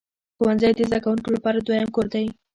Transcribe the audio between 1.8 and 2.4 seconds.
کور دی.